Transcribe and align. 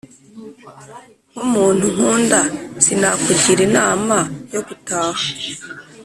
nk’umuntu 1.33 1.85
nkunda 1.93 2.39
sinakugira 2.83 3.61
inama 3.67 4.17
yo 4.53 4.61
gutaha, 4.67 5.25